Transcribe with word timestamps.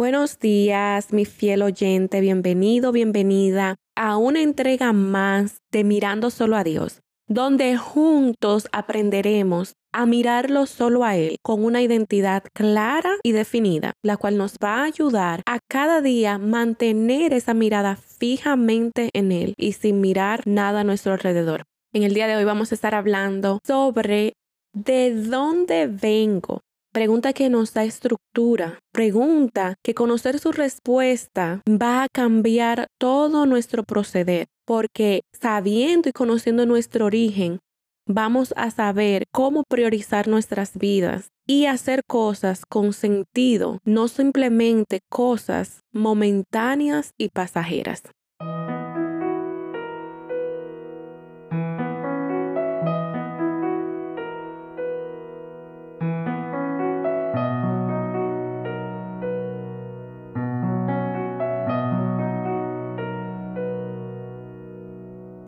Buenos 0.00 0.38
días, 0.38 1.12
mi 1.12 1.26
fiel 1.26 1.60
oyente, 1.60 2.22
bienvenido, 2.22 2.90
bienvenida 2.90 3.76
a 3.94 4.16
una 4.16 4.40
entrega 4.40 4.94
más 4.94 5.58
de 5.70 5.84
Mirando 5.84 6.30
solo 6.30 6.56
a 6.56 6.64
Dios, 6.64 7.02
donde 7.28 7.76
juntos 7.76 8.66
aprenderemos 8.72 9.74
a 9.92 10.06
mirarlo 10.06 10.64
solo 10.64 11.04
a 11.04 11.16
Él 11.16 11.36
con 11.42 11.62
una 11.62 11.82
identidad 11.82 12.44
clara 12.54 13.10
y 13.22 13.32
definida, 13.32 13.92
la 14.02 14.16
cual 14.16 14.38
nos 14.38 14.54
va 14.54 14.76
a 14.76 14.84
ayudar 14.84 15.42
a 15.44 15.58
cada 15.68 16.00
día 16.00 16.38
mantener 16.38 17.34
esa 17.34 17.52
mirada 17.52 17.96
fijamente 17.96 19.10
en 19.12 19.32
Él 19.32 19.52
y 19.58 19.72
sin 19.72 20.00
mirar 20.00 20.46
nada 20.46 20.80
a 20.80 20.84
nuestro 20.84 21.12
alrededor. 21.12 21.64
En 21.92 22.04
el 22.04 22.14
día 22.14 22.26
de 22.26 22.36
hoy 22.36 22.44
vamos 22.44 22.72
a 22.72 22.74
estar 22.74 22.94
hablando 22.94 23.58
sobre 23.66 24.32
de 24.72 25.14
dónde 25.14 25.88
vengo, 25.88 26.62
Pregunta 26.92 27.32
que 27.32 27.48
nos 27.48 27.72
da 27.72 27.84
estructura. 27.84 28.80
Pregunta 28.92 29.76
que 29.84 29.94
conocer 29.94 30.40
su 30.40 30.50
respuesta 30.50 31.62
va 31.68 32.02
a 32.02 32.08
cambiar 32.08 32.88
todo 32.98 33.46
nuestro 33.46 33.84
proceder, 33.84 34.48
porque 34.66 35.22
sabiendo 35.32 36.08
y 36.08 36.12
conociendo 36.12 36.66
nuestro 36.66 37.06
origen, 37.06 37.60
vamos 38.08 38.52
a 38.56 38.72
saber 38.72 39.26
cómo 39.32 39.62
priorizar 39.62 40.26
nuestras 40.26 40.76
vidas 40.76 41.28
y 41.46 41.66
hacer 41.66 42.02
cosas 42.08 42.64
con 42.68 42.92
sentido, 42.92 43.78
no 43.84 44.08
simplemente 44.08 44.98
cosas 45.08 45.82
momentáneas 45.92 47.12
y 47.16 47.28
pasajeras. 47.28 48.02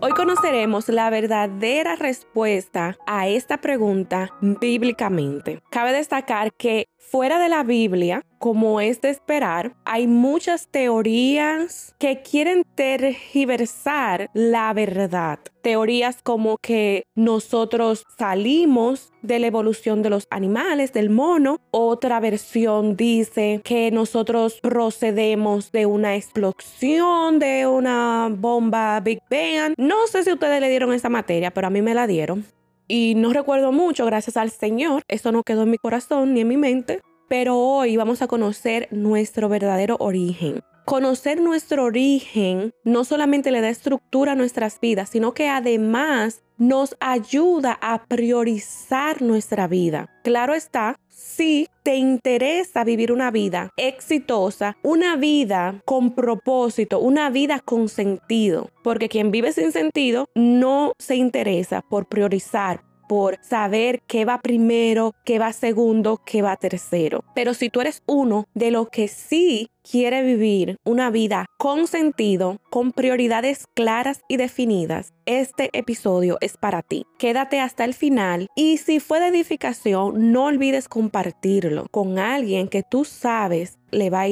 Oh, 0.04 0.11
conoceremos 0.22 0.88
la 0.88 1.10
verdadera 1.10 1.96
respuesta 1.96 2.96
a 3.08 3.26
esta 3.26 3.56
pregunta 3.60 4.30
bíblicamente. 4.40 5.60
Cabe 5.68 5.92
destacar 5.92 6.52
que 6.52 6.86
fuera 6.96 7.40
de 7.40 7.48
la 7.48 7.64
Biblia, 7.64 8.24
como 8.38 8.80
es 8.80 9.00
de 9.00 9.10
esperar, 9.10 9.74
hay 9.84 10.06
muchas 10.06 10.68
teorías 10.68 11.94
que 11.98 12.22
quieren 12.22 12.64
tergiversar 12.74 14.30
la 14.32 14.72
verdad. 14.72 15.38
Teorías 15.62 16.22
como 16.22 16.58
que 16.58 17.04
nosotros 17.14 18.04
salimos 18.18 19.12
de 19.22 19.38
la 19.38 19.46
evolución 19.46 20.02
de 20.02 20.10
los 20.10 20.26
animales, 20.30 20.92
del 20.92 21.08
mono. 21.08 21.58
Otra 21.70 22.18
versión 22.18 22.96
dice 22.96 23.60
que 23.62 23.92
nosotros 23.92 24.58
procedemos 24.60 25.70
de 25.70 25.86
una 25.86 26.16
explosión, 26.16 27.38
de 27.38 27.68
una 27.68 28.28
bomba 28.28 28.98
Big 28.98 29.20
Bang. 29.30 29.74
No 29.76 30.08
sé 30.12 30.22
si 30.22 30.32
ustedes 30.32 30.60
le 30.60 30.68
dieron 30.68 30.92
esa 30.92 31.08
materia, 31.08 31.50
pero 31.50 31.66
a 31.66 31.70
mí 31.70 31.82
me 31.82 31.94
la 31.94 32.06
dieron. 32.06 32.44
Y 32.86 33.14
no 33.16 33.32
recuerdo 33.32 33.72
mucho, 33.72 34.04
gracias 34.04 34.36
al 34.36 34.50
Señor. 34.50 35.02
Eso 35.08 35.32
no 35.32 35.42
quedó 35.42 35.62
en 35.62 35.70
mi 35.70 35.78
corazón 35.78 36.34
ni 36.34 36.42
en 36.42 36.48
mi 36.48 36.58
mente 36.58 37.00
pero 37.32 37.56
hoy 37.56 37.96
vamos 37.96 38.20
a 38.20 38.26
conocer 38.26 38.88
nuestro 38.90 39.48
verdadero 39.48 39.96
origen. 40.00 40.60
Conocer 40.84 41.40
nuestro 41.40 41.84
origen 41.84 42.74
no 42.84 43.04
solamente 43.04 43.50
le 43.50 43.62
da 43.62 43.70
estructura 43.70 44.32
a 44.32 44.34
nuestras 44.34 44.78
vidas, 44.78 45.08
sino 45.08 45.32
que 45.32 45.48
además 45.48 46.42
nos 46.58 46.94
ayuda 47.00 47.78
a 47.80 48.04
priorizar 48.04 49.22
nuestra 49.22 49.66
vida. 49.66 50.10
Claro 50.22 50.52
está, 50.52 50.96
si 51.08 51.68
te 51.82 51.96
interesa 51.96 52.84
vivir 52.84 53.10
una 53.10 53.30
vida 53.30 53.70
exitosa, 53.78 54.76
una 54.82 55.16
vida 55.16 55.80
con 55.86 56.14
propósito, 56.14 57.00
una 57.00 57.30
vida 57.30 57.60
con 57.60 57.88
sentido, 57.88 58.68
porque 58.84 59.08
quien 59.08 59.30
vive 59.30 59.54
sin 59.54 59.72
sentido 59.72 60.28
no 60.34 60.92
se 60.98 61.16
interesa 61.16 61.80
por 61.80 62.04
priorizar, 62.04 62.82
por 63.12 63.38
saber 63.42 64.00
qué 64.06 64.24
va 64.24 64.40
primero, 64.40 65.14
qué 65.26 65.38
va 65.38 65.52
segundo, 65.52 66.22
qué 66.24 66.40
va 66.40 66.56
tercero. 66.56 67.22
Pero 67.34 67.52
si 67.52 67.68
tú 67.68 67.82
eres 67.82 68.02
uno 68.06 68.46
de 68.54 68.70
los 68.70 68.88
que 68.88 69.06
sí 69.06 69.68
quiere 69.82 70.22
vivir 70.22 70.78
una 70.86 71.10
vida 71.10 71.44
con 71.58 71.86
sentido, 71.86 72.56
con 72.70 72.90
prioridades 72.90 73.66
claras 73.74 74.22
y 74.28 74.38
definidas, 74.38 75.12
este 75.26 75.68
episodio 75.74 76.38
es 76.40 76.56
para 76.56 76.80
ti. 76.80 77.04
Quédate 77.18 77.60
hasta 77.60 77.84
el 77.84 77.92
final 77.92 78.48
y 78.56 78.78
si 78.78 78.98
fue 78.98 79.20
de 79.20 79.26
edificación, 79.26 80.32
no 80.32 80.46
olvides 80.46 80.88
compartirlo 80.88 81.88
con 81.90 82.18
alguien 82.18 82.66
que 82.66 82.82
tú 82.82 83.04
sabes 83.04 83.76
le 83.90 84.08
va 84.08 84.22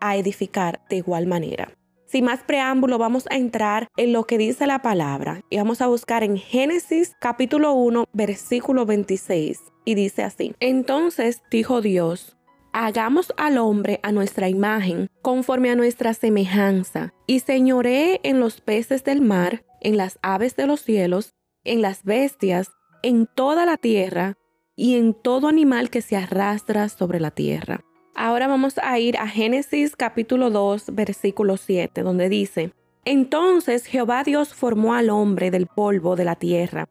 a 0.00 0.16
edificar 0.16 0.82
de 0.88 0.98
igual 0.98 1.26
manera. 1.26 1.79
Sin 2.10 2.24
más 2.24 2.42
preámbulo, 2.42 2.98
vamos 2.98 3.28
a 3.30 3.36
entrar 3.36 3.86
en 3.96 4.12
lo 4.12 4.24
que 4.24 4.36
dice 4.36 4.66
la 4.66 4.82
palabra 4.82 5.42
y 5.48 5.58
vamos 5.58 5.80
a 5.80 5.86
buscar 5.86 6.24
en 6.24 6.38
Génesis 6.38 7.14
capítulo 7.20 7.72
1, 7.74 8.06
versículo 8.12 8.84
26. 8.84 9.60
Y 9.84 9.94
dice 9.94 10.24
así, 10.24 10.52
entonces 10.58 11.40
dijo 11.52 11.80
Dios, 11.80 12.36
hagamos 12.72 13.32
al 13.36 13.58
hombre 13.58 14.00
a 14.02 14.10
nuestra 14.10 14.48
imagen, 14.48 15.08
conforme 15.22 15.70
a 15.70 15.76
nuestra 15.76 16.12
semejanza, 16.12 17.14
y 17.28 17.38
señoree 17.40 18.18
en 18.24 18.40
los 18.40 18.60
peces 18.60 19.04
del 19.04 19.20
mar, 19.20 19.64
en 19.80 19.96
las 19.96 20.18
aves 20.20 20.56
de 20.56 20.66
los 20.66 20.80
cielos, 20.80 21.36
en 21.62 21.80
las 21.80 22.02
bestias, 22.02 22.72
en 23.04 23.28
toda 23.36 23.64
la 23.64 23.76
tierra, 23.76 24.36
y 24.74 24.96
en 24.96 25.14
todo 25.14 25.46
animal 25.46 25.90
que 25.90 26.02
se 26.02 26.16
arrastra 26.16 26.88
sobre 26.88 27.20
la 27.20 27.30
tierra. 27.30 27.84
Ahora 28.14 28.48
vamos 28.48 28.74
a 28.82 28.98
ir 28.98 29.16
a 29.16 29.26
Génesis 29.26 29.96
capítulo 29.96 30.50
2, 30.50 30.94
versículo 30.94 31.56
7, 31.56 32.02
donde 32.02 32.28
dice, 32.28 32.72
Entonces 33.04 33.86
Jehová 33.86 34.24
Dios 34.24 34.52
formó 34.52 34.94
al 34.94 35.10
hombre 35.10 35.50
del 35.50 35.66
polvo 35.66 36.16
de 36.16 36.24
la 36.24 36.34
tierra, 36.34 36.88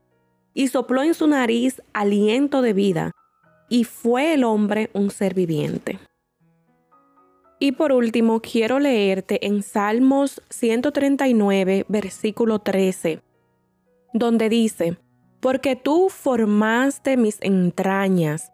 y 0.54 0.70
sopló 0.70 1.04
en 1.04 1.14
su 1.14 1.28
nariz 1.28 1.82
aliento 1.94 2.62
de 2.62 2.74
vida, 2.74 3.12
y 3.70 3.84
fue 3.84 4.34
el 4.34 4.44
hombre 4.44 4.90
un 4.94 5.12
ser 5.12 5.34
viviente. 5.34 6.00
Y 7.60 7.74
por 7.74 7.92
último, 7.92 8.40
quiero 8.40 8.80
leerte 8.80 9.46
en 9.46 9.62
Salmos 9.62 10.42
139, 10.50 11.86
versículo 11.90 12.60
13, 12.60 13.22
donde 14.14 14.48
dice, 14.48 14.98
Porque 15.42 15.76
tú 15.76 16.10
formaste 16.10 17.18
mis 17.18 17.38
entrañas, 17.42 18.54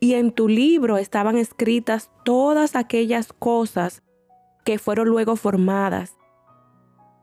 y 0.00 0.14
en 0.14 0.32
tu 0.32 0.48
libro 0.48 0.96
estaban 0.96 1.36
escritas 1.36 2.10
todas 2.24 2.76
aquellas 2.76 3.32
cosas 3.32 4.02
que 4.64 4.78
fueron 4.78 5.08
luego 5.08 5.36
formadas, 5.36 6.16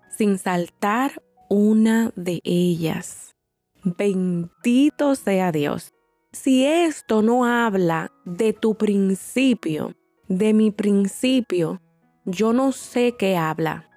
sin 0.10 0.38
saltar 0.38 1.22
una 1.50 2.12
de 2.16 2.42
ellas. 2.44 3.36
Bendito 3.84 5.16
sea 5.16 5.52
Dios. 5.52 5.94
Si 6.32 6.66
esto 6.66 7.22
no 7.22 7.46
habla 7.46 8.12
de 8.26 8.52
tu 8.52 8.76
principio, 8.76 9.94
de 10.28 10.54
mi 10.54 10.72
principio, 10.72 11.82
yo 12.26 12.52
no 12.52 12.72
sé 12.72 13.16
qué 13.18 13.38
habla. 13.38 13.90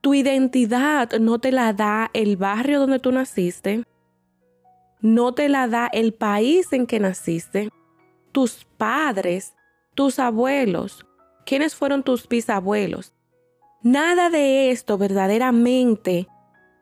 Tu 0.00 0.14
identidad 0.14 1.10
no 1.18 1.38
te 1.38 1.50
la 1.50 1.72
da 1.72 2.10
el 2.12 2.36
barrio 2.36 2.80
donde 2.80 2.98
tú 2.98 3.10
naciste, 3.10 3.84
no 5.00 5.32
te 5.32 5.48
la 5.48 5.66
da 5.66 5.86
el 5.86 6.12
país 6.12 6.72
en 6.72 6.86
que 6.86 7.00
naciste, 7.00 7.70
tus 8.32 8.66
padres, 8.76 9.54
tus 9.94 10.18
abuelos, 10.18 11.06
quiénes 11.44 11.74
fueron 11.74 12.02
tus 12.02 12.28
bisabuelos. 12.28 13.12
Nada 13.82 14.30
de 14.30 14.70
esto 14.70 14.98
verdaderamente 14.98 16.28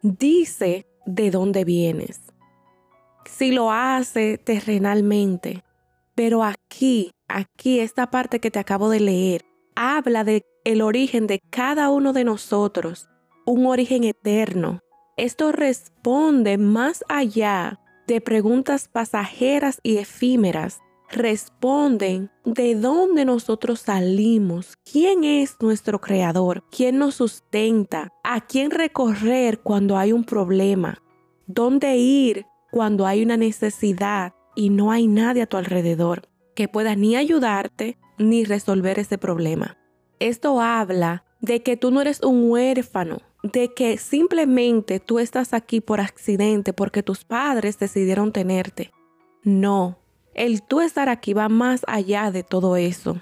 dice 0.02 0.86
de 1.06 1.30
dónde 1.30 1.64
vienes. 1.64 2.20
Si 3.24 3.52
lo 3.52 3.70
hace 3.70 4.38
terrenalmente, 4.38 5.62
pero 6.14 6.42
aquí, 6.42 7.12
aquí 7.28 7.80
esta 7.80 8.10
parte 8.10 8.40
que 8.40 8.50
te 8.50 8.58
acabo 8.58 8.88
de 8.90 9.00
leer, 9.00 9.44
habla 9.76 10.24
de 10.24 10.42
el 10.64 10.82
origen 10.82 11.26
de 11.26 11.40
cada 11.50 11.90
uno 11.90 12.12
de 12.12 12.24
nosotros, 12.24 13.08
un 13.46 13.66
origen 13.66 14.04
eterno. 14.04 14.80
Esto 15.16 15.52
responde 15.52 16.58
más 16.58 17.04
allá 17.08 17.80
de 18.06 18.20
preguntas 18.20 18.88
pasajeras 18.88 19.80
y 19.82 19.98
efímeras 19.98 20.80
responden 21.10 22.30
de 22.44 22.74
dónde 22.74 23.24
nosotros 23.24 23.80
salimos, 23.80 24.76
quién 24.90 25.24
es 25.24 25.56
nuestro 25.60 26.00
creador, 26.00 26.64
quién 26.70 26.98
nos 26.98 27.16
sustenta, 27.16 28.12
a 28.22 28.40
quién 28.40 28.70
recorrer 28.70 29.60
cuando 29.60 29.96
hay 29.96 30.12
un 30.12 30.24
problema, 30.24 31.02
dónde 31.46 31.96
ir 31.96 32.46
cuando 32.70 33.06
hay 33.06 33.22
una 33.22 33.36
necesidad 33.36 34.34
y 34.54 34.70
no 34.70 34.90
hay 34.90 35.06
nadie 35.06 35.42
a 35.42 35.46
tu 35.46 35.56
alrededor 35.56 36.28
que 36.54 36.68
pueda 36.68 36.94
ni 36.96 37.16
ayudarte 37.16 37.98
ni 38.18 38.44
resolver 38.44 38.98
ese 38.98 39.16
problema. 39.16 39.78
Esto 40.18 40.60
habla 40.60 41.24
de 41.40 41.62
que 41.62 41.76
tú 41.76 41.90
no 41.90 42.00
eres 42.00 42.20
un 42.22 42.50
huérfano, 42.50 43.18
de 43.44 43.72
que 43.72 43.96
simplemente 43.98 44.98
tú 44.98 45.20
estás 45.20 45.54
aquí 45.54 45.80
por 45.80 46.00
accidente 46.00 46.72
porque 46.72 47.04
tus 47.04 47.24
padres 47.24 47.78
decidieron 47.78 48.32
tenerte. 48.32 48.90
No, 49.44 49.97
el 50.38 50.62
tú 50.62 50.80
estar 50.80 51.08
aquí 51.08 51.34
va 51.34 51.48
más 51.48 51.82
allá 51.86 52.30
de 52.30 52.42
todo 52.42 52.76
eso. 52.76 53.20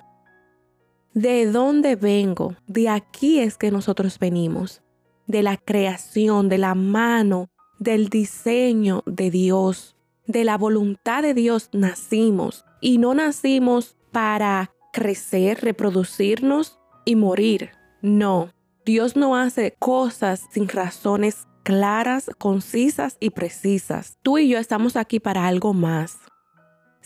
¿De 1.15 1.47
dónde 1.51 1.97
vengo? 1.97 2.55
De 2.67 2.91
aquí 2.91 3.41
es 3.41 3.57
que 3.57 3.71
nosotros 3.71 4.19
venimos. 4.19 4.83
De 5.27 5.43
la 5.43 5.57
creación, 5.57 6.51
de 6.51 6.59
la 6.59 6.75
mano, 6.75 7.49
del 7.79 8.11
diseño 8.11 9.03
de 9.07 9.31
Dios. 9.31 9.97
De 10.27 10.45
la 10.45 10.59
voluntad 10.59 11.23
de 11.23 11.33
Dios 11.33 11.71
nacimos. 11.73 12.67
Y 12.83 12.99
no 12.99 13.15
nacimos 13.15 13.97
para 14.13 14.73
crecer, 14.93 15.63
reproducirnos 15.63 16.79
y 17.07 17.17
morir. 17.17 17.71
No, 18.03 18.51
Dios 18.85 19.17
no 19.17 19.37
hace 19.37 19.75
cosas 19.79 20.43
sin 20.51 20.69
razones 20.69 21.47
claras, 21.63 22.31
concisas 22.39 23.17
y 23.21 23.31
precisas. 23.31 24.19
Tú 24.23 24.39
y 24.39 24.49
yo 24.49 24.59
estamos 24.59 24.97
aquí 24.97 25.19
para 25.19 25.47
algo 25.47 25.73
más. 25.73 26.19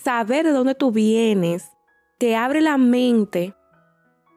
Saber 0.02 0.46
de 0.46 0.52
dónde 0.52 0.74
tú 0.74 0.92
vienes 0.92 1.70
te 2.18 2.36
abre 2.36 2.60
la 2.60 2.78
mente 2.78 3.54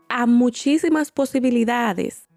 a 0.10 0.26
muchísimas 0.26 1.12
posibilidades. 1.12 2.28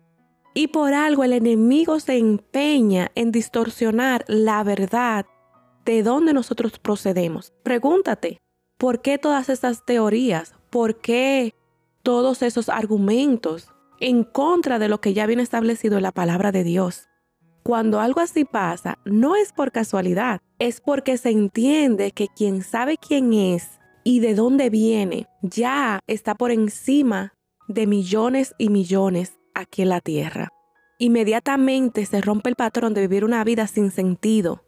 Y 0.55 0.69
por 0.69 0.95
algo 0.95 1.25
el 1.25 1.33
enemigo 1.33 2.01
se 2.01 2.17
empeña 2.17 3.11
en 3.15 3.31
distorsionar 3.31 4.25
la 4.27 4.65
verdad 4.65 5.27
de 5.85 6.03
dónde 6.03 6.33
nosotros 6.33 6.79
procedemos. 6.79 7.53
Pregúntate, 7.63 8.39
¿por 8.79 9.03
qué 9.03 9.19
todas 9.19 9.49
esas 9.49 9.85
teorías? 9.85 10.55
¿Por 10.71 11.01
qué 11.01 11.55
todos 12.03 12.43
esos 12.43 12.69
argumentos? 12.69 13.69
en 14.01 14.25
contra 14.25 14.79
de 14.79 14.89
lo 14.89 15.01
que 15.01 15.15
ya 15.15 15.27
viene 15.27 15.43
establecido 15.43 15.97
en 15.97 16.03
la 16.03 16.13
palabra 16.13 16.53
de 16.53 16.65
Dios. 16.65 17.09
Cuando 17.67 17.99
algo 17.99 18.21
así 18.21 18.45
pasa, 18.45 18.97
no 19.05 19.35
es 19.35 19.53
por 19.53 19.73
casualidad, 19.73 20.41
es 20.61 20.81
porque 20.81 21.19
se 21.19 21.31
entiende 21.31 22.13
que 22.13 22.29
quien 22.29 22.63
sabe 22.63 22.97
quién 22.97 23.33
es 23.33 23.81
y 24.05 24.21
de 24.21 24.37
dónde 24.37 24.71
viene 24.71 25.27
ya 25.43 25.99
está 26.07 26.37
por 26.37 26.53
encima 26.53 27.35
de 27.67 27.89
millones 27.89 28.55
y 28.57 28.69
millones 28.69 29.41
aquí 29.53 29.83
en 29.83 29.89
la 29.89 30.01
tierra. 30.01 30.49
Inmediatamente 31.01 32.07
se 32.07 32.21
rompe 32.21 32.51
el 32.51 32.55
patrón 32.55 32.95
de 32.95 33.01
vivir 33.01 33.25
una 33.25 33.43
vida 33.43 33.67
sin 33.67 33.91
sentido. 33.91 34.63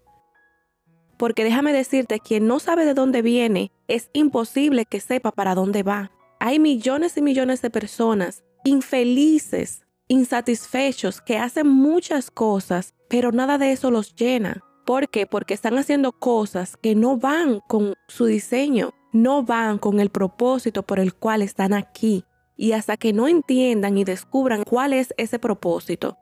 Porque 1.18 1.44
déjame 1.44 1.72
decirte, 1.72 2.18
quien 2.18 2.48
no 2.48 2.58
sabe 2.58 2.84
de 2.84 2.94
dónde 2.94 3.22
viene, 3.22 3.70
es 3.86 4.10
imposible 4.12 4.86
que 4.86 4.98
sepa 4.98 5.30
para 5.30 5.54
dónde 5.54 5.84
va. 5.84 6.10
Hay 6.40 6.58
millones 6.58 7.16
y 7.16 7.22
millones 7.22 7.62
de 7.62 7.70
personas 7.70 8.42
infelices, 8.64 9.86
insatisfechos, 10.08 11.20
que 11.20 11.38
hacen 11.38 11.68
muchas 11.68 12.30
cosas, 12.30 12.94
pero 13.08 13.32
nada 13.32 13.58
de 13.58 13.72
eso 13.72 13.90
los 13.90 14.14
llena. 14.14 14.62
¿Por 14.84 15.08
qué? 15.08 15.26
Porque 15.26 15.54
están 15.54 15.76
haciendo 15.76 16.12
cosas 16.12 16.76
que 16.76 16.94
no 16.94 17.18
van 17.18 17.60
con 17.68 17.94
su 18.08 18.24
diseño, 18.24 18.94
no 19.12 19.42
van 19.42 19.78
con 19.78 20.00
el 20.00 20.10
propósito 20.10 20.82
por 20.82 20.98
el 20.98 21.14
cual 21.14 21.42
están 21.42 21.74
aquí. 21.74 22.24
Y 22.56 22.72
hasta 22.72 22.96
que 22.96 23.12
no 23.12 23.28
entiendan 23.28 23.98
y 23.98 24.04
descubran 24.04 24.64
cuál 24.64 24.92
es 24.92 25.14
ese 25.16 25.38
propósito, 25.38 26.16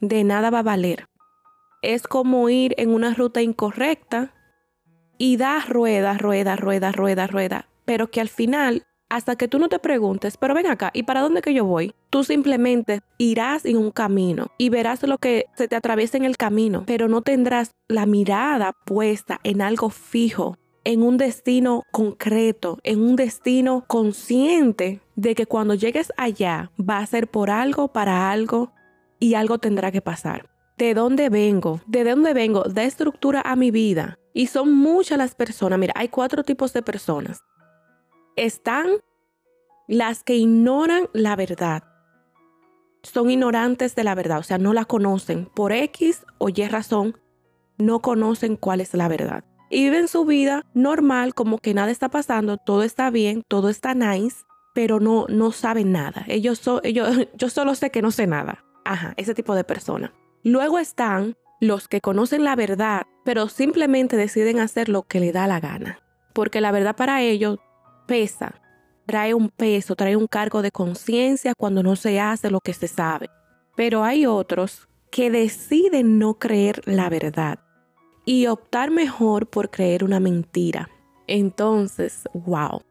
de 0.00 0.24
nada 0.24 0.50
va 0.50 0.58
a 0.58 0.64
valer. 0.64 1.08
Es 1.80 2.02
como 2.02 2.48
ir 2.48 2.74
en 2.76 2.90
una 2.90 3.14
ruta 3.14 3.40
incorrecta 3.40 4.34
y 5.16 5.36
dar 5.36 5.68
rueda, 5.68 6.18
rueda, 6.18 6.56
rueda, 6.56 6.92
rueda, 6.92 7.26
rueda, 7.26 7.68
pero 7.84 8.10
que 8.10 8.20
al 8.20 8.28
final 8.28 8.84
hasta 9.14 9.36
que 9.36 9.46
tú 9.46 9.60
no 9.60 9.68
te 9.68 9.78
preguntes, 9.78 10.36
pero 10.36 10.54
ven 10.54 10.66
acá, 10.66 10.90
¿y 10.92 11.04
para 11.04 11.20
dónde 11.20 11.40
que 11.40 11.54
yo 11.54 11.64
voy? 11.64 11.94
Tú 12.10 12.24
simplemente 12.24 13.00
irás 13.16 13.64
en 13.64 13.76
un 13.76 13.92
camino 13.92 14.48
y 14.58 14.70
verás 14.70 15.04
lo 15.04 15.18
que 15.18 15.46
se 15.54 15.68
te 15.68 15.76
atraviesa 15.76 16.16
en 16.16 16.24
el 16.24 16.36
camino, 16.36 16.82
pero 16.84 17.06
no 17.06 17.22
tendrás 17.22 17.70
la 17.86 18.06
mirada 18.06 18.72
puesta 18.72 19.38
en 19.44 19.62
algo 19.62 19.90
fijo, 19.90 20.58
en 20.82 21.04
un 21.04 21.16
destino 21.16 21.84
concreto, 21.92 22.80
en 22.82 23.02
un 23.02 23.14
destino 23.14 23.84
consciente 23.86 25.00
de 25.14 25.36
que 25.36 25.46
cuando 25.46 25.74
llegues 25.74 26.12
allá 26.16 26.72
va 26.76 26.98
a 26.98 27.06
ser 27.06 27.28
por 27.28 27.50
algo, 27.50 27.92
para 27.92 28.32
algo 28.32 28.72
y 29.20 29.34
algo 29.34 29.58
tendrá 29.58 29.92
que 29.92 30.02
pasar. 30.02 30.50
¿De 30.76 30.92
dónde 30.92 31.28
vengo? 31.28 31.80
¿De 31.86 32.02
dónde 32.02 32.34
vengo? 32.34 32.64
Da 32.64 32.82
estructura 32.82 33.42
a 33.44 33.54
mi 33.54 33.70
vida. 33.70 34.18
Y 34.32 34.48
son 34.48 34.74
muchas 34.74 35.18
las 35.18 35.36
personas. 35.36 35.78
Mira, 35.78 35.94
hay 35.96 36.08
cuatro 36.08 36.42
tipos 36.42 36.72
de 36.72 36.82
personas 36.82 37.44
están 38.36 38.88
las 39.86 40.22
que 40.22 40.36
ignoran 40.36 41.08
la 41.12 41.36
verdad. 41.36 41.84
Son 43.02 43.30
ignorantes 43.30 43.94
de 43.94 44.04
la 44.04 44.14
verdad, 44.14 44.38
o 44.38 44.42
sea, 44.42 44.58
no 44.58 44.72
la 44.72 44.84
conocen. 44.84 45.46
Por 45.46 45.72
X 45.72 46.24
o 46.38 46.48
Y 46.48 46.66
razón, 46.68 47.18
no 47.78 48.00
conocen 48.00 48.56
cuál 48.56 48.80
es 48.80 48.94
la 48.94 49.08
verdad. 49.08 49.44
Y 49.70 49.84
viven 49.84 50.08
su 50.08 50.24
vida 50.24 50.64
normal, 50.74 51.34
como 51.34 51.58
que 51.58 51.74
nada 51.74 51.90
está 51.90 52.08
pasando, 52.08 52.56
todo 52.56 52.82
está 52.82 53.10
bien, 53.10 53.42
todo 53.48 53.68
está 53.68 53.94
nice, 53.94 54.44
pero 54.74 55.00
no, 55.00 55.26
no 55.28 55.52
saben 55.52 55.92
nada. 55.92 56.24
Ellos, 56.28 56.62
yo 57.34 57.48
solo 57.50 57.74
sé 57.74 57.90
que 57.90 58.02
no 58.02 58.10
sé 58.10 58.26
nada. 58.26 58.64
Ajá, 58.84 59.14
ese 59.16 59.34
tipo 59.34 59.54
de 59.54 59.64
persona. 59.64 60.12
Luego 60.42 60.78
están 60.78 61.36
los 61.60 61.88
que 61.88 62.00
conocen 62.00 62.44
la 62.44 62.56
verdad, 62.56 63.02
pero 63.24 63.48
simplemente 63.48 64.16
deciden 64.16 64.60
hacer 64.60 64.88
lo 64.88 65.02
que 65.02 65.20
le 65.20 65.32
da 65.32 65.46
la 65.46 65.60
gana. 65.60 65.98
Porque 66.34 66.60
la 66.60 66.72
verdad 66.72 66.96
para 66.96 67.22
ellos 67.22 67.58
pesa, 68.06 68.60
trae 69.06 69.34
un 69.34 69.48
peso, 69.48 69.96
trae 69.96 70.16
un 70.16 70.26
cargo 70.26 70.62
de 70.62 70.70
conciencia 70.70 71.54
cuando 71.54 71.82
no 71.82 71.96
se 71.96 72.20
hace 72.20 72.50
lo 72.50 72.60
que 72.60 72.72
se 72.72 72.88
sabe. 72.88 73.30
Pero 73.76 74.04
hay 74.04 74.26
otros 74.26 74.88
que 75.10 75.30
deciden 75.30 76.18
no 76.18 76.38
creer 76.38 76.82
la 76.86 77.08
verdad 77.08 77.58
y 78.24 78.46
optar 78.46 78.90
mejor 78.90 79.48
por 79.48 79.70
creer 79.70 80.04
una 80.04 80.20
mentira. 80.20 80.88
Entonces, 81.26 82.22
wow. 82.32 82.82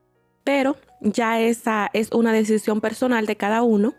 Pero 0.43 0.75
ya 1.01 1.39
esa 1.39 1.89
es 1.93 2.11
una 2.11 2.33
decisión 2.33 2.81
personal 2.81 3.25
de 3.25 3.35
cada 3.35 3.61
uno. 3.63 3.93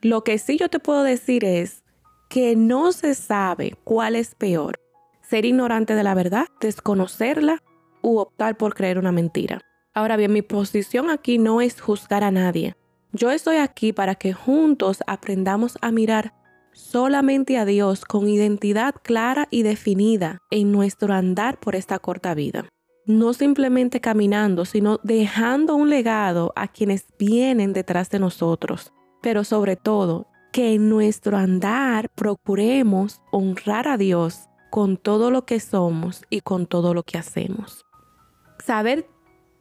Lo 0.00 0.24
que 0.24 0.38
sí 0.38 0.58
yo 0.58 0.68
te 0.68 0.80
puedo 0.80 1.02
decir 1.02 1.44
es 1.44 1.82
que 2.28 2.56
no 2.56 2.92
se 2.92 3.14
sabe 3.14 3.76
cuál 3.84 4.16
es 4.16 4.34
peor, 4.34 4.80
ser 5.22 5.44
ignorante 5.44 5.94
de 5.94 6.02
la 6.02 6.14
verdad, 6.14 6.46
desconocerla 6.60 7.62
u 8.02 8.18
optar 8.18 8.56
por 8.56 8.74
creer 8.74 8.98
una 8.98 9.12
mentira. 9.12 9.60
Ahora 9.94 10.16
bien, 10.16 10.32
mi 10.32 10.42
posición 10.42 11.08
aquí 11.08 11.38
no 11.38 11.60
es 11.60 11.80
juzgar 11.80 12.24
a 12.24 12.32
nadie. 12.32 12.74
Yo 13.12 13.30
estoy 13.30 13.56
aquí 13.56 13.92
para 13.92 14.16
que 14.16 14.32
juntos 14.32 14.98
aprendamos 15.06 15.78
a 15.80 15.92
mirar 15.92 16.34
solamente 16.72 17.56
a 17.58 17.64
Dios 17.64 18.04
con 18.04 18.28
identidad 18.28 18.96
clara 19.04 19.46
y 19.52 19.62
definida 19.62 20.38
en 20.50 20.72
nuestro 20.72 21.14
andar 21.14 21.60
por 21.60 21.76
esta 21.76 22.00
corta 22.00 22.34
vida. 22.34 22.66
No 23.06 23.34
simplemente 23.34 24.00
caminando, 24.00 24.64
sino 24.64 24.98
dejando 25.04 25.76
un 25.76 25.90
legado 25.90 26.52
a 26.56 26.66
quienes 26.66 27.06
vienen 27.16 27.72
detrás 27.72 28.10
de 28.10 28.18
nosotros. 28.18 28.92
Pero 29.22 29.44
sobre 29.44 29.76
todo, 29.76 30.26
que 30.52 30.74
en 30.74 30.88
nuestro 30.88 31.36
andar 31.36 32.10
procuremos 32.16 33.20
honrar 33.30 33.86
a 33.86 33.96
Dios 33.96 34.48
con 34.70 34.96
todo 34.96 35.30
lo 35.30 35.46
que 35.46 35.60
somos 35.60 36.24
y 36.30 36.40
con 36.40 36.66
todo 36.66 36.94
lo 36.94 37.04
que 37.04 37.18
hacemos. 37.18 37.84
Saber 38.58 39.06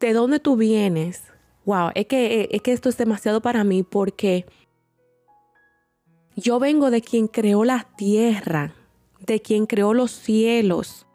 de 0.03 0.13
dónde 0.13 0.39
tú 0.39 0.57
vienes, 0.57 1.24
wow, 1.65 1.91
es 1.95 2.07
que, 2.07 2.50
es 2.51 2.62
que 2.62 2.74
esto 2.74 2.89
es 2.89 2.98
demasiado 2.98 3.41
para 3.41 3.63
mí 3.63 3.83
porque 3.83 4.45
yo 6.36 6.60
vengo 6.60 6.91
de 6.91 7.01
quien 7.01 7.27
creó 7.27 7.63
la 7.63 7.88
tierra, 7.95 8.75
de 9.19 9.41
quien 9.41 9.65
creó 9.65 9.93
los 9.93 10.12
cielos. 10.12 11.07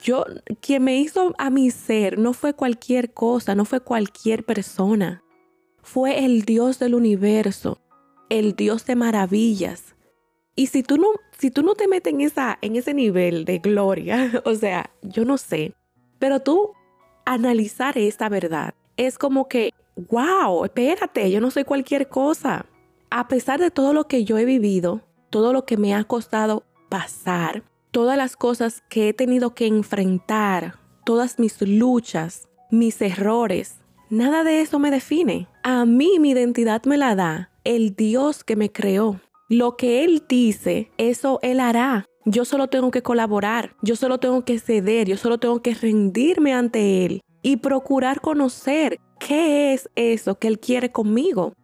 Yo, 0.00 0.24
quien 0.60 0.84
me 0.84 0.96
hizo 0.98 1.34
a 1.38 1.50
mi 1.50 1.70
ser 1.70 2.18
no 2.18 2.32
fue 2.32 2.54
cualquier 2.54 3.12
cosa, 3.12 3.54
no 3.54 3.64
fue 3.64 3.80
cualquier 3.80 4.44
persona. 4.44 5.24
Fue 5.82 6.24
el 6.24 6.42
Dios 6.42 6.78
del 6.78 6.94
universo, 6.94 7.80
el 8.28 8.54
Dios 8.54 8.86
de 8.86 8.94
maravillas. 8.94 9.96
Y 10.54 10.68
si 10.68 10.82
tú 10.82 10.98
no, 10.98 11.08
si 11.36 11.50
tú 11.50 11.62
no 11.62 11.74
te 11.74 11.88
metes 11.88 12.12
en, 12.12 12.20
esa, 12.20 12.58
en 12.60 12.76
ese 12.76 12.94
nivel 12.94 13.44
de 13.44 13.58
gloria, 13.58 14.30
o 14.44 14.54
sea, 14.54 14.90
yo 15.02 15.24
no 15.24 15.36
sé, 15.36 15.74
pero 16.18 16.40
tú 16.40 16.74
analizar 17.24 17.98
esta 17.98 18.28
verdad. 18.28 18.74
Es 18.96 19.18
como 19.18 19.48
que, 19.48 19.72
wow, 19.96 20.64
espérate, 20.64 21.30
yo 21.30 21.40
no 21.40 21.50
soy 21.50 21.64
cualquier 21.64 22.08
cosa. 22.08 22.66
A 23.10 23.28
pesar 23.28 23.60
de 23.60 23.70
todo 23.70 23.92
lo 23.92 24.06
que 24.06 24.24
yo 24.24 24.38
he 24.38 24.44
vivido, 24.44 25.02
todo 25.30 25.52
lo 25.52 25.64
que 25.64 25.76
me 25.76 25.94
ha 25.94 26.04
costado 26.04 26.64
pasar, 26.88 27.62
todas 27.90 28.16
las 28.16 28.36
cosas 28.36 28.82
que 28.88 29.08
he 29.08 29.12
tenido 29.14 29.54
que 29.54 29.66
enfrentar 29.66 30.78
todas 31.04 31.38
mis 31.38 31.60
luchas, 31.62 32.48
mis 32.70 33.00
errores. 33.00 33.80
Nada 34.10 34.44
de 34.44 34.60
eso 34.60 34.78
me 34.78 34.90
define. 34.90 35.48
A 35.62 35.84
mí 35.84 36.18
mi 36.18 36.30
identidad 36.30 36.84
me 36.84 36.96
la 36.96 37.14
da 37.14 37.50
el 37.64 37.94
Dios 37.94 38.44
que 38.44 38.56
me 38.56 38.70
creó. 38.70 39.20
Lo 39.48 39.76
que 39.76 40.04
Él 40.04 40.24
dice, 40.28 40.90
eso 40.98 41.38
Él 41.42 41.60
hará. 41.60 42.06
Yo 42.26 42.44
solo 42.44 42.68
tengo 42.68 42.90
que 42.90 43.02
colaborar, 43.02 43.74
yo 43.82 43.96
solo 43.96 44.18
tengo 44.18 44.44
que 44.44 44.58
ceder, 44.58 45.08
yo 45.08 45.16
solo 45.16 45.38
tengo 45.38 45.62
que 45.62 45.74
rendirme 45.74 46.52
ante 46.52 47.06
Él 47.06 47.22
y 47.42 47.56
procurar 47.56 48.20
conocer 48.20 49.00
qué 49.18 49.72
es 49.72 49.88
eso 49.94 50.38
que 50.38 50.48
Él 50.48 50.58
quiere 50.58 50.92
conmigo. 50.92 51.54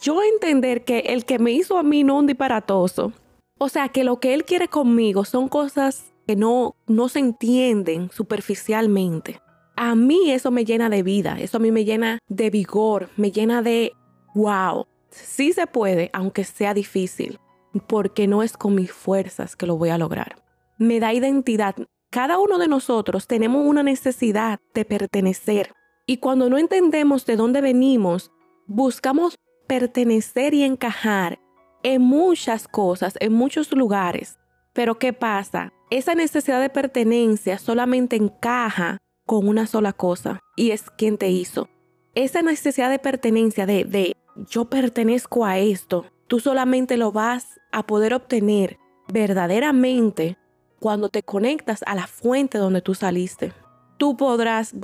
Yo 0.00 0.22
entender 0.22 0.84
que 0.84 1.00
el 1.00 1.26
que 1.26 1.38
me 1.38 1.52
hizo 1.52 1.76
a 1.76 1.82
mí 1.82 2.02
no 2.02 2.18
un 2.18 2.26
disparatoso, 2.26 3.12
o 3.58 3.68
sea, 3.68 3.90
que 3.90 4.04
lo 4.04 4.20
que 4.20 4.32
Él 4.32 4.44
quiere 4.44 4.68
conmigo 4.68 5.26
son 5.26 5.48
cosas 5.48 6.14
que 6.26 6.34
no, 6.34 6.76
no 6.86 7.10
se 7.10 7.18
entienden 7.18 8.10
superficialmente. 8.10 9.40
A 9.76 9.94
mí 9.94 10.30
eso 10.30 10.50
me 10.50 10.64
llena 10.64 10.88
de 10.88 11.02
vida, 11.02 11.36
eso 11.40 11.58
a 11.58 11.60
mí 11.60 11.70
me 11.70 11.84
llena 11.84 12.20
de 12.28 12.48
vigor, 12.48 13.10
me 13.18 13.32
llena 13.32 13.60
de 13.60 13.92
wow. 14.34 14.86
Sí 15.10 15.52
se 15.52 15.66
puede, 15.66 16.10
aunque 16.12 16.44
sea 16.44 16.72
difícil, 16.74 17.38
porque 17.86 18.26
no 18.26 18.42
es 18.42 18.56
con 18.56 18.74
mis 18.74 18.92
fuerzas 18.92 19.56
que 19.56 19.66
lo 19.66 19.76
voy 19.76 19.90
a 19.90 19.98
lograr. 19.98 20.36
Me 20.78 21.00
da 21.00 21.12
identidad. 21.12 21.74
Cada 22.10 22.38
uno 22.38 22.58
de 22.58 22.68
nosotros 22.68 23.26
tenemos 23.26 23.66
una 23.66 23.82
necesidad 23.82 24.60
de 24.74 24.84
pertenecer. 24.84 25.72
Y 26.06 26.18
cuando 26.18 26.50
no 26.50 26.58
entendemos 26.58 27.26
de 27.26 27.36
dónde 27.36 27.60
venimos, 27.60 28.30
buscamos 28.66 29.36
pertenecer 29.66 30.54
y 30.54 30.62
encajar 30.62 31.40
en 31.82 32.02
muchas 32.02 32.68
cosas, 32.68 33.14
en 33.20 33.32
muchos 33.32 33.72
lugares. 33.72 34.38
Pero 34.72 34.98
¿qué 34.98 35.12
pasa? 35.12 35.72
Esa 35.90 36.14
necesidad 36.14 36.60
de 36.60 36.70
pertenencia 36.70 37.58
solamente 37.58 38.16
encaja 38.16 38.98
con 39.26 39.48
una 39.48 39.66
sola 39.66 39.92
cosa 39.92 40.40
y 40.56 40.70
es 40.70 40.90
quien 40.90 41.18
te 41.18 41.30
hizo. 41.30 41.68
Esa 42.14 42.42
necesidad 42.42 42.90
de 42.90 42.98
pertenencia, 42.98 43.66
de, 43.66 43.84
de 43.84 44.16
yo 44.48 44.66
pertenezco 44.66 45.44
a 45.44 45.58
esto, 45.58 46.06
tú 46.34 46.40
solamente 46.40 46.96
lo 46.96 47.12
vas 47.12 47.60
a 47.70 47.86
poder 47.86 48.12
obtener 48.12 48.80
verdaderamente 49.06 50.36
cuando 50.80 51.08
te 51.08 51.22
conectas 51.22 51.84
a 51.86 51.94
la 51.94 52.08
fuente 52.08 52.58
donde 52.58 52.82
tú 52.82 52.96
saliste. 52.96 53.52
Tú 53.98 54.16
podrás 54.16 54.74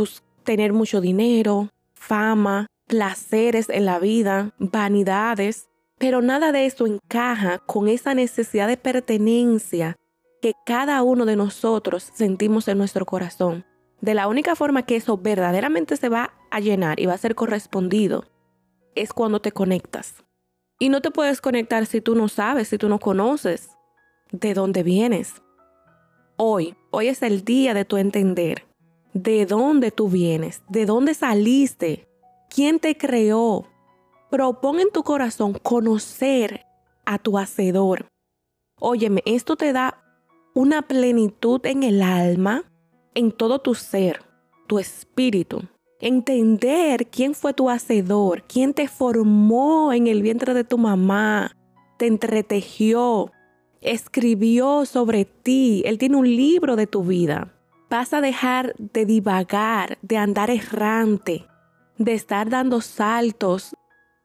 tener 0.45 0.73
mucho 0.73 1.01
dinero, 1.01 1.69
fama, 1.95 2.69
placeres 2.87 3.69
en 3.69 3.85
la 3.85 3.99
vida, 3.99 4.53
vanidades, 4.61 5.69
pero 5.99 6.23
nada 6.23 6.53
de 6.53 6.67
eso 6.67 6.87
encaja 6.87 7.59
con 7.67 7.89
esa 7.89 8.15
necesidad 8.15 8.69
de 8.69 8.77
pertenencia 8.77 9.97
que 10.41 10.53
cada 10.65 11.03
uno 11.03 11.25
de 11.25 11.35
nosotros 11.35 12.13
sentimos 12.15 12.69
en 12.69 12.79
nuestro 12.79 13.07
corazón. 13.07 13.65
De 14.01 14.15
la 14.15 14.29
única 14.29 14.55
forma 14.55 14.85
que 14.87 14.95
eso 14.95 15.17
verdaderamente 15.17 15.97
se 15.97 16.11
va 16.11 16.33
a 16.53 16.61
llenar 16.61 17.01
y 17.01 17.07
va 17.07 17.15
a 17.15 17.19
ser 17.19 17.35
correspondido 17.35 18.25
es 18.95 19.13
cuando 19.13 19.41
te 19.41 19.51
conectas. 19.51 20.23
Y 20.81 20.89
no 20.89 21.01
te 21.01 21.13
puedes 21.13 21.41
conectar 21.41 21.87
si 21.87 22.01
tú 22.01 22.17
no 22.17 22.27
sabes, 22.27 22.67
si 22.67 22.79
tú 22.79 22.89
no 22.89 22.99
conoces 22.99 23.69
de 24.33 24.55
dónde 24.55 24.83
vienes. 24.83 25.41
Hoy, 26.37 26.75
hoy 26.91 27.07
es 27.07 27.23
el 27.23 27.45
día 27.45 27.75
de 27.75 27.85
tu 27.85 27.97
entender 27.99 28.65
de 29.13 29.47
dónde 29.47 29.91
tú 29.91 30.09
vienes, 30.09 30.63
de 30.69 30.87
dónde 30.87 31.15
saliste, 31.15 32.09
quién 32.49 32.79
te 32.79 32.97
creó. 32.97 33.67
Propon 34.31 34.81
en 34.81 34.91
tu 34.91 35.03
corazón 35.03 35.55
conocer 35.55 36.65
a 37.05 37.19
tu 37.19 37.39
hacedor. 37.39 38.07
Óyeme, 38.79 39.23
esto 39.27 39.57
te 39.57 39.73
da 39.73 40.03
una 40.55 40.83
plenitud 40.83 41.61
en 41.65 41.83
el 41.83 42.03
alma, 42.03 42.65
en 43.15 43.33
todo 43.33 43.61
tu 43.61 43.75
ser, 43.75 44.23
tu 44.69 44.79
espíritu. 44.79 45.63
Entender 46.01 47.09
quién 47.09 47.35
fue 47.35 47.53
tu 47.53 47.69
hacedor, 47.69 48.45
quién 48.45 48.73
te 48.73 48.89
formó 48.89 49.93
en 49.93 50.07
el 50.07 50.23
vientre 50.23 50.55
de 50.55 50.65
tu 50.65 50.79
mamá, 50.79 51.55
te 51.99 52.07
entretejió, 52.07 53.31
escribió 53.83 54.87
sobre 54.87 55.27
ti. 55.27 55.83
Él 55.85 55.99
tiene 55.99 56.17
un 56.17 56.27
libro 56.27 56.77
de 56.77 56.87
tu 56.87 57.05
vida. 57.05 57.53
Vas 57.91 58.15
a 58.15 58.23
dejar 58.23 58.75
de 58.79 59.05
divagar, 59.05 59.99
de 60.01 60.17
andar 60.17 60.49
errante, 60.49 61.47
de 61.99 62.15
estar 62.15 62.49
dando 62.49 62.81
saltos 62.81 63.75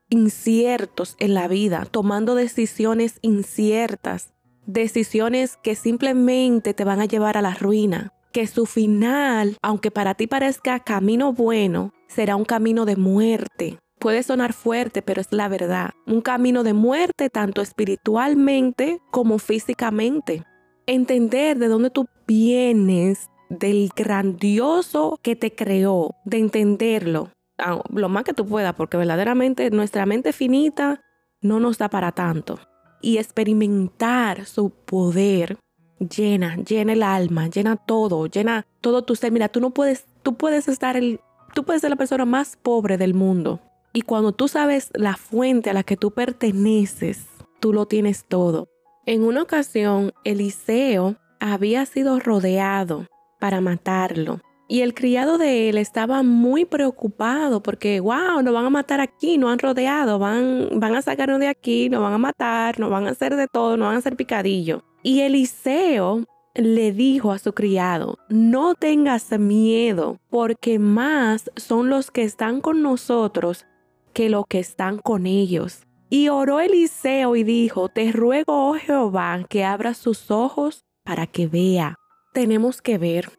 inciertos 0.10 1.18
en 1.20 1.34
la 1.34 1.50
vida, 1.50 1.86
tomando 1.92 2.36
decisiones 2.36 3.20
inciertas, 3.22 4.34
decisiones 4.66 5.58
que 5.58 5.76
simplemente 5.76 6.74
te 6.74 6.86
van 6.86 7.02
a 7.02 7.06
llevar 7.06 7.38
a 7.38 7.42
la 7.42 7.54
ruina, 7.54 8.14
que 8.36 8.48
su 8.48 8.66
final, 8.66 9.56
aunque 9.62 9.92
para 9.92 10.14
ti 10.14 10.28
parezca 10.28 10.82
camino 10.82 11.32
bueno, 11.32 11.94
será 12.10 12.36
un 12.36 12.44
camino 12.44 12.84
de 12.84 12.98
muerte. 12.98 13.80
Puede 13.98 14.24
sonar 14.24 14.52
fuerte, 14.52 15.02
pero 15.02 15.22
es 15.22 15.32
la 15.32 15.48
verdad. 15.48 15.92
Un 16.06 16.20
camino 16.20 16.64
de 16.64 16.74
muerte 16.74 17.30
tanto 17.30 17.62
espiritualmente 17.62 19.00
como 19.10 19.40
físicamente. 19.40 20.44
Entender 20.86 21.58
de 21.60 21.70
dónde 21.70 21.92
tú 21.92 22.08
vienes, 22.28 23.30
del 23.48 23.90
grandioso 23.96 25.18
que 25.22 25.38
te 25.38 25.56
creó, 25.56 26.14
de 26.26 26.40
entenderlo, 26.40 27.30
ah, 27.58 27.82
lo 27.90 28.10
más 28.10 28.26
que 28.26 28.34
tú 28.34 28.46
puedas, 28.46 28.76
porque 28.76 28.98
verdaderamente 28.98 29.72
nuestra 29.72 30.06
mente 30.06 30.34
finita 30.34 31.00
no 31.40 31.62
nos 31.62 31.78
da 31.78 31.90
para 31.90 32.12
tanto 32.12 32.60
y 33.02 33.18
experimentar 33.18 34.46
su 34.46 34.72
poder 34.72 35.58
llena, 36.08 36.56
llena 36.58 36.94
el 36.94 37.04
alma, 37.04 37.48
llena 37.48 37.76
todo, 37.76 38.28
llena 38.28 38.66
todo 38.82 39.04
tu 39.04 39.16
ser. 39.16 39.32
Mira, 39.32 39.50
tú 39.50 39.60
no 39.60 39.72
puedes, 39.72 40.06
tú 40.24 40.36
puedes 40.36 40.68
estar 40.68 40.98
el, 40.98 41.20
tú 41.54 41.64
puedes 41.64 41.82
ser 41.82 41.90
la 41.90 41.96
persona 41.96 42.26
más 42.26 42.58
pobre 42.58 42.98
del 42.98 43.14
mundo. 43.14 43.62
Y 43.94 44.02
cuando 44.02 44.34
tú 44.34 44.48
sabes 44.48 44.90
la 44.94 45.16
fuente 45.16 45.70
a 45.70 45.74
la 45.74 45.84
que 45.84 45.98
tú 45.98 46.12
perteneces, 46.12 47.28
tú 47.60 47.74
lo 47.74 47.86
tienes 47.86 48.26
todo. 48.26 48.70
En 49.06 49.24
una 49.24 49.42
ocasión, 49.42 50.14
Eliseo 50.24 51.16
había 51.40 51.86
sido 51.86 52.20
rodeado 52.20 53.08
para 53.40 53.62
matarlo. 53.62 54.42
Y 54.68 54.82
el 54.82 54.96
criado 54.96 55.38
de 55.38 55.70
él 55.70 55.78
estaba 55.78 56.24
muy 56.24 56.66
preocupado 56.66 57.62
porque, 57.62 58.00
wow, 58.00 58.42
nos 58.42 58.54
van 58.54 58.66
a 58.66 58.70
matar 58.72 59.00
aquí, 59.00 59.38
nos 59.38 59.52
han 59.52 59.60
rodeado, 59.60 60.18
van, 60.18 60.70
van 60.80 60.96
a 60.96 61.04
sacarnos 61.04 61.40
de 61.40 61.48
aquí, 61.48 61.88
nos 61.88 62.02
van 62.02 62.14
a 62.14 62.18
matar, 62.18 62.80
nos 62.80 62.90
van 62.90 63.06
a 63.06 63.12
hacer 63.12 63.36
de 63.36 63.48
todo, 63.48 63.78
nos 63.78 63.88
van 63.88 63.96
a 63.96 64.00
hacer 64.00 64.16
picadillo. 64.16 64.84
Y 65.06 65.22
Eliseo 65.22 66.26
le 66.56 66.92
dijo 66.92 67.32
a 67.32 67.38
su 67.38 67.54
criado, 67.54 68.18
no 68.28 68.74
tengas 68.74 69.30
miedo, 69.38 70.20
porque 70.32 70.80
más 70.80 71.52
son 71.56 71.92
los 71.92 72.10
que 72.10 72.24
están 72.24 72.60
con 72.60 72.82
nosotros 72.82 73.68
que 74.14 74.32
los 74.32 74.48
que 74.48 74.58
están 74.58 74.98
con 74.98 75.28
ellos. 75.28 75.84
Y 76.10 76.30
oró 76.30 76.60
Eliseo 76.60 77.36
y 77.36 77.44
dijo, 77.44 77.88
te 77.90 78.12
ruego, 78.12 78.72
oh 78.72 78.74
Jehová, 78.74 79.46
que 79.48 79.64
abra 79.64 79.94
sus 79.94 80.32
ojos 80.32 80.86
para 81.04 81.28
que 81.28 81.46
vea. 81.46 81.94
Tenemos 82.34 82.82
que 82.82 82.98
ver 82.98 83.32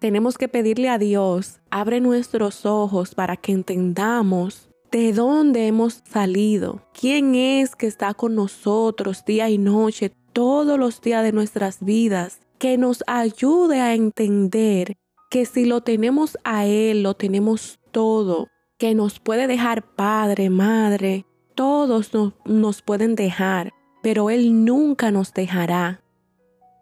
tenemos 0.00 0.36
que 0.36 0.48
pedirle 0.48 0.88
a 0.88 0.98
Dios, 0.98 1.60
abre 1.70 2.00
nuestros 2.00 2.66
ojos 2.66 3.14
para 3.14 3.36
que 3.36 3.52
entendamos 3.52 4.68
de 4.90 5.12
dónde 5.12 5.68
hemos 5.68 6.02
salido, 6.10 6.82
quién 6.92 7.36
es 7.36 7.76
que 7.76 7.86
está 7.86 8.12
con 8.12 8.34
nosotros 8.34 9.24
día 9.24 9.48
y 9.48 9.58
noche, 9.58 10.10
todos 10.32 10.78
los 10.78 11.00
días 11.00 11.22
de 11.22 11.32
nuestras 11.32 11.84
vidas, 11.84 12.40
que 12.58 12.78
nos 12.78 13.02
ayude 13.06 13.80
a 13.80 13.94
entender 13.94 14.96
que 15.30 15.46
si 15.46 15.64
lo 15.64 15.80
tenemos 15.80 16.38
a 16.44 16.66
Él, 16.66 17.02
lo 17.02 17.14
tenemos 17.14 17.80
todo, 17.90 18.48
que 18.78 18.94
nos 18.94 19.18
puede 19.18 19.46
dejar 19.46 19.82
padre, 19.82 20.50
madre, 20.50 21.26
todos 21.54 22.12
nos, 22.44 22.82
pueden 22.82 23.14
dejar, 23.14 23.72
pero 24.02 24.30
Él 24.30 24.64
nunca 24.64 25.10
nos 25.10 25.32
dejará, 25.32 26.02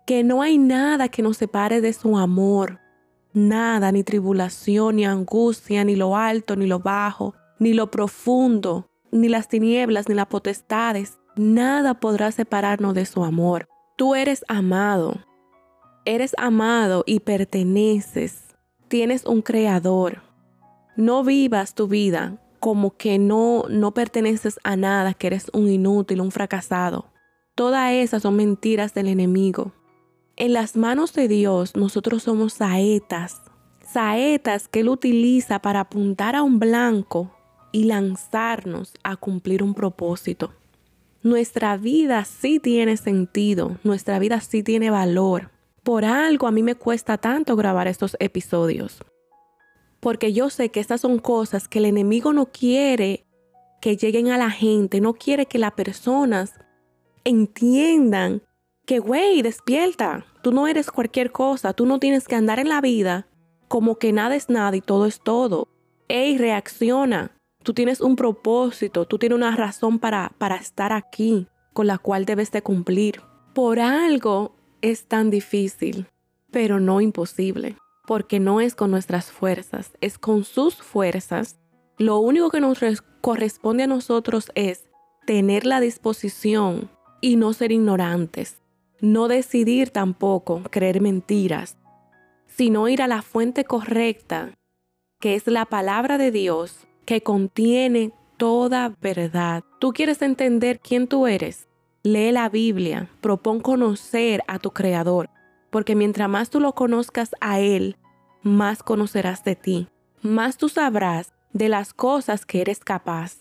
que 0.07 0.25
no 0.25 0.43
hay 0.43 0.59
nada 0.59 1.09
que 1.09 1.23
nos 1.23 1.37
separe 1.37 1.81
de 1.81 1.93
su 1.93 2.19
amor, 2.19 2.81
Nada, 3.33 3.93
ni 3.93 4.03
tribulación, 4.03 4.97
ni 4.97 5.05
angustia, 5.05 5.85
ni 5.85 5.95
lo 5.95 6.17
alto, 6.17 6.57
ni 6.57 6.67
lo 6.67 6.81
bajo, 6.81 7.35
ni 7.61 7.75
lo 7.75 7.89
profundo, 7.89 8.91
ni 9.13 9.29
las 9.29 9.47
tinieblas, 9.47 10.09
ni 10.09 10.17
las 10.17 10.27
potestades, 10.27 11.20
nada 11.37 11.95
podrá 11.95 12.33
separarnos 12.33 12.95
de 12.95 13.07
su 13.07 13.25
amor. 13.25 13.69
Tú 13.97 14.15
eres 14.15 14.45
amado, 14.49 15.17
eres 16.05 16.35
amado 16.39 17.05
y 17.07 17.21
perteneces, 17.21 18.57
tienes 18.89 19.25
un 19.27 19.43
creador. 19.43 20.23
No 20.97 21.23
vivas 21.25 21.75
tu 21.75 21.89
vida 21.89 22.39
como 22.61 22.97
que 22.97 23.19
no, 23.19 23.65
no 23.69 23.93
perteneces 23.93 24.61
a 24.63 24.77
nada, 24.77 25.15
que 25.15 25.29
eres 25.29 25.51
un 25.53 25.69
inútil, 25.69 26.21
un 26.21 26.31
fracasado. 26.31 27.07
Todas 27.55 27.93
esas 27.93 28.23
son 28.23 28.37
mentiras 28.37 28.95
del 28.95 29.09
enemigo. 29.09 29.73
En 30.37 30.53
las 30.53 30.77
manos 30.77 31.13
de 31.15 31.29
Dios 31.29 31.75
nosotros 31.75 32.23
somos 32.23 32.55
saetas, 32.55 33.43
saetas 33.83 34.69
que 34.69 34.81
Él 34.81 34.89
utiliza 34.89 35.61
para 35.61 35.81
apuntar 35.81 36.37
a 36.37 36.43
un 36.43 36.59
blanco 36.59 37.31
y 37.73 37.85
lanzarnos 37.85 38.95
a 39.03 39.17
cumplir 39.17 39.63
un 39.63 39.75
propósito. 39.75 40.53
Nuestra 41.23 41.77
vida 41.77 42.25
sí 42.25 42.61
tiene 42.61 42.97
sentido, 42.97 43.79
nuestra 43.85 44.19
vida 44.19 44.41
sí 44.41 44.63
tiene 44.63 44.91
valor, 44.91 45.51
Por 45.83 46.05
algo 46.05 46.47
a 46.47 46.51
mí 46.51 46.63
me 46.63 46.75
cuesta 46.75 47.17
tanto 47.19 47.57
grabar 47.57 47.89
estos 47.89 48.17
episodios. 48.21 49.03
Porque 49.99 50.33
yo 50.33 50.51
sé 50.51 50.71
que 50.71 50.81
estas 50.81 51.01
son 51.01 51.19
cosas 51.19 51.69
que 51.69 51.79
el 51.79 51.87
enemigo 51.87 52.33
no 52.33 52.47
quiere 52.47 53.27
que 53.81 53.97
lleguen 53.97 54.29
a 54.29 54.39
la 54.39 54.51
gente, 54.51 55.01
no 55.01 55.15
quiere 55.15 55.47
que 55.47 55.59
las 55.59 55.73
personas 55.73 56.55
entiendan 57.25 58.43
que, 58.87 58.99
güey, 58.99 59.41
despierta, 59.43 60.27
tú 60.43 60.53
no 60.53 60.69
eres 60.69 60.91
cualquier 60.91 61.33
cosa, 61.33 61.73
tú 61.73 61.87
no 61.87 61.99
tienes 61.99 62.29
que 62.29 62.35
andar 62.35 62.59
en 62.59 62.69
la 62.69 62.81
vida 62.81 63.27
como 63.71 63.99
que 63.99 64.13
nada 64.13 64.35
es 64.35 64.51
nada 64.51 64.77
y 64.77 64.81
todo 64.81 65.07
es 65.07 65.21
todo. 65.21 65.69
Ey, 66.09 66.37
reacciona, 66.37 67.31
tú 67.63 67.75
tienes 67.75 68.01
un 68.01 68.17
propósito, 68.17 69.07
tú 69.07 69.19
tienes 69.19 69.37
una 69.37 69.55
razón 69.57 69.99
para, 69.99 70.33
para 70.39 70.57
estar 70.57 70.93
aquí 70.93 71.47
con 71.73 71.87
la 71.87 71.99
cual 71.99 72.25
debes 72.25 72.51
de 72.51 72.63
cumplir. 72.63 73.23
Por 73.55 73.81
algo 73.81 74.55
es 74.81 75.07
tan 75.07 75.31
difícil, 75.31 76.07
pero 76.51 76.81
no 76.81 77.01
imposible, 77.01 77.77
porque 78.07 78.41
no 78.41 78.61
es 78.61 78.75
con 78.75 78.91
nuestras 78.91 79.31
fuerzas, 79.31 79.93
es 80.01 80.19
con 80.19 80.45
sus 80.45 80.77
fuerzas. 80.77 81.59
Lo 81.99 82.19
único 82.19 82.51
que 82.51 82.61
nos 82.61 82.81
corresponde 83.21 83.85
a 83.85 83.89
nosotros 83.89 84.51
es 84.55 84.85
tener 85.27 85.67
la 85.67 85.81
disposición 85.81 86.91
y 87.21 87.37
no 87.37 87.53
ser 87.53 87.73
ignorantes, 87.73 88.61
no 89.01 89.29
decidir 89.29 89.91
tampoco 89.91 90.63
creer 90.71 91.01
mentiras, 91.01 91.77
sino 92.47 92.89
ir 92.89 93.03
a 93.03 93.07
la 93.07 93.23
fuente 93.23 93.65
correcta, 93.65 94.55
que 95.21 95.35
es 95.35 95.47
la 95.47 95.67
palabra 95.67 96.19
de 96.19 96.31
Dios, 96.31 96.87
que 97.11 97.25
contiene 97.25 98.13
toda 98.37 98.95
verdad. 99.03 99.65
¿Tú 99.81 99.93
quieres 99.93 100.23
entender 100.23 100.79
quién 100.79 101.09
tú 101.09 101.27
eres? 101.27 101.67
Lee 102.05 102.31
la 102.31 102.49
Biblia, 102.49 103.11
propón 103.21 103.59
conocer 103.59 104.45
a 104.47 104.61
tu 104.61 104.71
Creador, 104.71 105.29
porque 105.71 105.97
mientras 105.97 106.29
más 106.29 106.51
tú 106.51 106.61
lo 106.61 106.73
conozcas 106.77 107.35
a 107.41 107.59
Él, 107.59 107.97
más 108.45 108.85
conocerás 108.85 109.43
de 109.43 109.57
ti, 109.57 109.89
más 110.23 110.57
tú 110.57 110.69
sabrás 110.69 111.33
de 111.53 111.69
las 111.69 111.93
cosas 111.93 112.47
que 112.47 112.61
eres 112.61 112.79
capaz. 112.79 113.39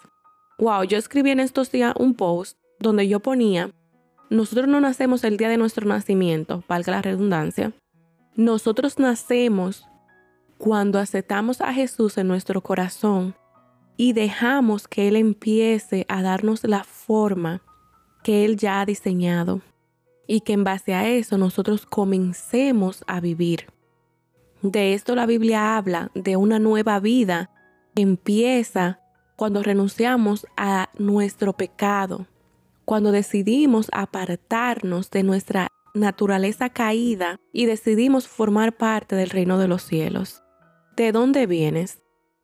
Wow, 0.57 0.85
yo 0.85 0.97
escribí 0.97 1.29
en 1.29 1.39
estos 1.39 1.71
días 1.71 1.93
un 1.95 2.15
post 2.15 2.57
donde 2.79 3.07
yo 3.07 3.19
ponía, 3.19 3.69
nosotros 4.31 4.67
no 4.67 4.81
nacemos 4.81 5.23
el 5.23 5.37
día 5.37 5.49
de 5.49 5.57
nuestro 5.57 5.85
nacimiento, 5.85 6.63
valga 6.67 6.93
la 6.93 7.03
redundancia, 7.03 7.71
nosotros 8.35 8.97
nacemos 8.97 9.87
cuando 10.57 10.97
aceptamos 10.97 11.61
a 11.61 11.71
Jesús 11.71 12.17
en 12.17 12.27
nuestro 12.27 12.61
corazón 12.61 13.35
y 13.99 14.13
dejamos 14.13 14.87
que 14.87 15.09
Él 15.09 15.17
empiece 15.17 16.05
a 16.07 16.21
darnos 16.21 16.63
la 16.63 16.85
forma 16.85 17.61
que 18.23 18.45
Él 18.45 18.55
ya 18.55 18.79
ha 18.79 18.85
diseñado 18.85 19.59
y 20.25 20.39
que 20.39 20.53
en 20.53 20.63
base 20.63 20.93
a 20.93 21.09
eso 21.09 21.37
nosotros 21.37 21.85
comencemos 21.85 23.03
a 23.07 23.19
vivir. 23.19 23.67
De 24.61 24.93
esto 24.93 25.15
la 25.15 25.25
Biblia 25.25 25.75
habla, 25.75 26.11
de 26.15 26.37
una 26.37 26.59
nueva 26.59 27.01
vida 27.01 27.51
empieza 27.93 29.01
cuando 29.35 29.63
renunciamos 29.63 30.47
a 30.55 30.87
nuestro 30.97 31.51
pecado, 31.51 32.25
cuando 32.85 33.11
decidimos 33.11 33.89
apartarnos 33.91 35.11
de 35.11 35.23
nuestra 35.23 35.67
naturaleza 35.93 36.69
caída 36.69 37.35
y 37.51 37.65
decidimos 37.65 38.29
formar 38.29 38.77
parte 38.77 39.17
del 39.17 39.29
reino 39.29 39.57
de 39.57 39.67
los 39.67 39.83
cielos. 39.83 40.41
¿De 40.95 41.11
dónde 41.11 41.47
vienes? 41.47 41.99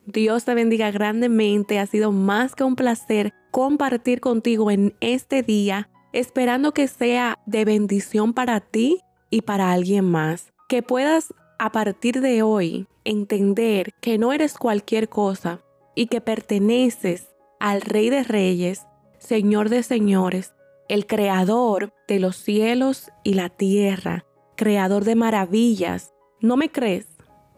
Dios 0.05 0.45
te 0.45 0.53
bendiga 0.53 0.91
grandemente. 0.91 1.79
Ha 1.79 1.85
sido 1.85 2.12
más 2.12 2.55
que 2.55 2.63
un 2.63 2.75
placer 2.75 3.33
compartir 3.51 4.19
contigo 4.21 4.69
en 4.69 4.95
este 5.00 5.41
día, 5.41 5.89
esperando 6.13 6.74
que 6.74 6.88
sea 6.88 7.39
de 7.45 7.65
bendición 7.65 8.33
para 8.33 8.59
ti 8.59 9.00
y 9.29 9.41
para 9.41 9.71
alguien 9.71 10.05
más. 10.05 10.53
Que 10.67 10.83
puedas 10.83 11.33
a 11.57 11.71
partir 11.71 12.21
de 12.21 12.43
hoy 12.43 12.88
entender 13.03 13.93
que 14.01 14.17
no 14.17 14.33
eres 14.33 14.55
cualquier 14.55 15.09
cosa 15.09 15.62
y 15.95 16.07
que 16.07 16.21
perteneces 16.21 17.29
al 17.59 17.81
Rey 17.81 18.09
de 18.09 18.24
Reyes, 18.24 18.85
Señor 19.17 19.69
de 19.69 19.83
Señores, 19.83 20.53
el 20.89 21.07
Creador 21.07 21.93
de 22.07 22.19
los 22.19 22.35
cielos 22.35 23.12
y 23.24 23.33
la 23.33 23.50
tierra, 23.50 24.25
Creador 24.55 25.03
de 25.03 25.15
maravillas. 25.15 26.13
¿No 26.41 26.58
me 26.58 26.69
crees? 26.69 27.08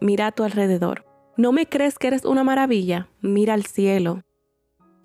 Mira 0.00 0.28
a 0.28 0.32
tu 0.32 0.44
alrededor. 0.44 1.07
¿No 1.38 1.52
me 1.52 1.68
crees 1.68 2.00
que 2.00 2.08
eres 2.08 2.24
una 2.24 2.42
maravilla? 2.42 3.06
Mira 3.20 3.54
al 3.54 3.64
cielo. 3.64 4.24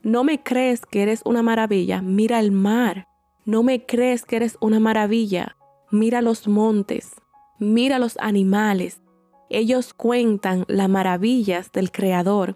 ¿No 0.01 0.23
me 0.23 0.41
crees 0.41 0.83
que 0.83 1.03
eres 1.03 1.21
una 1.25 1.43
maravilla? 1.43 2.01
Mira 2.01 2.39
el 2.39 2.51
mar. 2.51 3.07
¿No 3.45 3.61
me 3.61 3.85
crees 3.85 4.25
que 4.25 4.37
eres 4.37 4.57
una 4.59 4.79
maravilla? 4.79 5.55
Mira 5.91 6.23
los 6.23 6.47
montes. 6.47 7.11
Mira 7.59 7.99
los 7.99 8.17
animales. 8.17 9.03
Ellos 9.51 9.93
cuentan 9.93 10.65
las 10.67 10.89
maravillas 10.89 11.71
del 11.71 11.91
Creador 11.91 12.55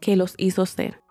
que 0.00 0.16
los 0.16 0.34
hizo 0.36 0.66
ser. 0.66 1.01